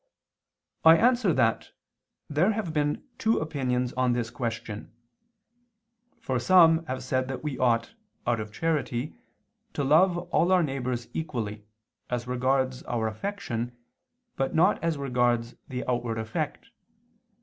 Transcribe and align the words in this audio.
I 0.83 0.97
answer 0.97 1.31
that, 1.31 1.69
There 2.27 2.53
have 2.53 2.73
been 2.73 3.03
two 3.19 3.37
opinions 3.37 3.93
on 3.93 4.13
this 4.13 4.31
question: 4.31 4.91
for 6.19 6.39
some 6.39 6.83
have 6.87 7.03
said 7.03 7.27
that 7.27 7.43
we 7.43 7.59
ought, 7.59 7.93
out 8.25 8.39
of 8.39 8.51
charity, 8.51 9.13
to 9.73 9.83
love 9.83 10.17
all 10.17 10.51
our 10.51 10.63
neighbors 10.63 11.07
equally, 11.13 11.65
as 12.09 12.25
regards 12.25 12.81
our 12.85 13.07
affection, 13.07 13.77
but 14.35 14.55
not 14.55 14.83
as 14.83 14.97
regards 14.97 15.53
the 15.67 15.87
outward 15.87 16.17
effect. 16.17 16.71